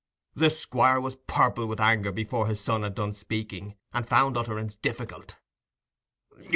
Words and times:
The 0.33 0.49
Squire 0.49 0.99
was 0.99 1.15
purple 1.27 1.67
with 1.67 1.79
anger 1.79 2.11
before 2.11 2.47
his 2.47 2.59
son 2.59 2.81
had 2.81 2.95
done 2.95 3.13
speaking, 3.13 3.75
and 3.93 4.03
found 4.03 4.35
utterance 4.35 4.75
difficult. 4.75 5.37